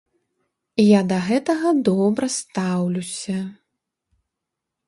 [0.83, 3.37] Я да гэтага добра стаўлюся.